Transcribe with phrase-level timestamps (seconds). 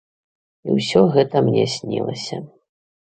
[0.67, 2.41] І ўсё гэта мне снілася.